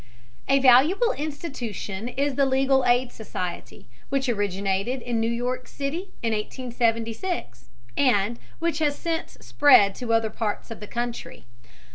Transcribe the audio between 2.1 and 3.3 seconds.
the legal aid